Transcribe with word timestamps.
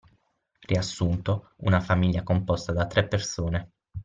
Riassunto: 0.61 1.51
Una 1.57 1.79
famiglia 1.79 2.23
composta 2.23 2.71
da 2.71 2.87
tre 2.87 3.07
persone 3.07 3.73